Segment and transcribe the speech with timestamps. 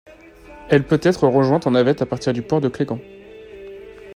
[0.69, 2.97] Elle peut être rejointe en navette à partir du port de Cleggan.